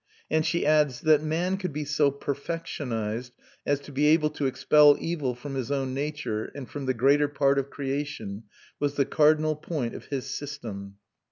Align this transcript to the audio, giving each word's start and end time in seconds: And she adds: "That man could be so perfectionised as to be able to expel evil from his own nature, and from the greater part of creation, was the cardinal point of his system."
And 0.31 0.43
she 0.43 0.65
adds: 0.65 1.01
"That 1.01 1.21
man 1.21 1.57
could 1.57 1.71
be 1.71 1.85
so 1.85 2.09
perfectionised 2.09 3.33
as 3.67 3.79
to 3.81 3.91
be 3.91 4.07
able 4.07 4.31
to 4.31 4.47
expel 4.47 4.97
evil 4.99 5.35
from 5.35 5.53
his 5.53 5.69
own 5.69 5.93
nature, 5.93 6.45
and 6.55 6.67
from 6.67 6.87
the 6.87 6.95
greater 6.95 7.27
part 7.27 7.59
of 7.59 7.69
creation, 7.69 8.45
was 8.79 8.95
the 8.95 9.05
cardinal 9.05 9.55
point 9.55 9.93
of 9.93 10.05
his 10.05 10.25
system." 10.25 10.95